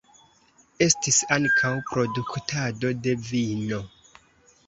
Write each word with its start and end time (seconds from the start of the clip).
Estis 0.85 1.19
ankaŭ 1.35 1.71
produktado 1.91 2.93
de 3.09 3.15
vino. 3.27 3.83